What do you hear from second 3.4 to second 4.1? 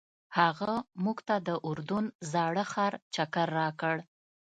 راکړ.